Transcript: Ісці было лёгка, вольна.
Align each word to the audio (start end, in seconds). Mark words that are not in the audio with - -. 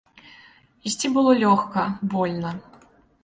Ісці 0.91 1.11
было 1.17 1.35
лёгка, 1.43 1.85
вольна. 2.13 2.51